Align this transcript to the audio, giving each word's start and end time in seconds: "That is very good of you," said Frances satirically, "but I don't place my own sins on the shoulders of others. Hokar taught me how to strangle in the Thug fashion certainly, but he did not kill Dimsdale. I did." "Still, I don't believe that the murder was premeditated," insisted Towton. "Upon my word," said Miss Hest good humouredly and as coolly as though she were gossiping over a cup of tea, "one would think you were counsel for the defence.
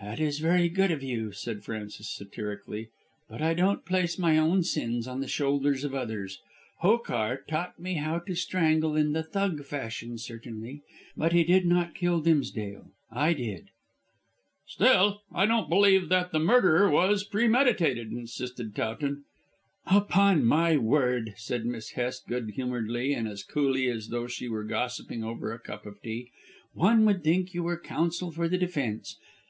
"That 0.00 0.18
is 0.20 0.38
very 0.38 0.70
good 0.70 0.90
of 0.90 1.02
you," 1.02 1.32
said 1.32 1.62
Frances 1.62 2.08
satirically, 2.08 2.88
"but 3.28 3.42
I 3.42 3.52
don't 3.52 3.84
place 3.84 4.18
my 4.18 4.38
own 4.38 4.62
sins 4.62 5.06
on 5.06 5.20
the 5.20 5.28
shoulders 5.28 5.84
of 5.84 5.94
others. 5.94 6.40
Hokar 6.80 7.42
taught 7.46 7.78
me 7.78 7.96
how 7.96 8.20
to 8.20 8.34
strangle 8.34 8.96
in 8.96 9.12
the 9.12 9.22
Thug 9.22 9.66
fashion 9.66 10.16
certainly, 10.16 10.80
but 11.14 11.34
he 11.34 11.44
did 11.44 11.66
not 11.66 11.94
kill 11.94 12.22
Dimsdale. 12.22 12.90
I 13.10 13.34
did." 13.34 13.66
"Still, 14.66 15.20
I 15.30 15.44
don't 15.44 15.68
believe 15.68 16.08
that 16.08 16.32
the 16.32 16.38
murder 16.38 16.88
was 16.88 17.24
premeditated," 17.24 18.12
insisted 18.12 18.74
Towton. 18.74 19.24
"Upon 19.88 20.42
my 20.46 20.78
word," 20.78 21.34
said 21.36 21.66
Miss 21.66 21.90
Hest 21.90 22.26
good 22.26 22.52
humouredly 22.54 23.12
and 23.12 23.28
as 23.28 23.42
coolly 23.44 23.90
as 23.90 24.08
though 24.08 24.26
she 24.26 24.48
were 24.48 24.64
gossiping 24.64 25.22
over 25.22 25.52
a 25.52 25.58
cup 25.58 25.84
of 25.84 26.00
tea, 26.00 26.30
"one 26.72 27.04
would 27.04 27.22
think 27.22 27.52
you 27.52 27.62
were 27.62 27.78
counsel 27.78 28.30
for 28.30 28.48
the 28.48 28.56
defence. 28.56 29.18